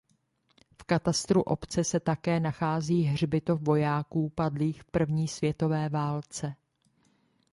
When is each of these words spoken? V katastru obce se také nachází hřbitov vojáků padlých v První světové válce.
V 0.81 0.83
katastru 0.83 1.41
obce 1.43 1.83
se 1.83 1.99
také 1.99 2.39
nachází 2.39 3.01
hřbitov 3.03 3.61
vojáků 3.61 4.29
padlých 4.29 4.81
v 4.81 4.85
První 4.91 5.27
světové 5.27 5.89
válce. 5.89 6.55